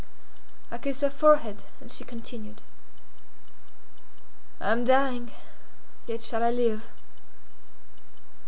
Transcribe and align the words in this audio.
I 0.71 0.79
kissed 0.79 1.01
her 1.03 1.11
forehead, 1.11 1.63
and 1.79 1.91
she 1.91 2.03
continued: 2.03 2.63
"I 4.59 4.71
am 4.71 4.83
dying, 4.83 5.29
yet 6.07 6.23
shall 6.23 6.41
I 6.41 6.49
live." 6.49 6.83